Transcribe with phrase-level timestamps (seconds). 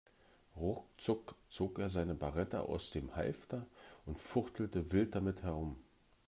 [0.57, 3.67] Ruckzuck zog er seine Beretta aus dem Halfter
[4.07, 5.77] und fuchtelte wild damit herum.